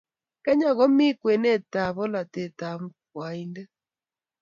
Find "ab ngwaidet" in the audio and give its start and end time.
2.69-3.71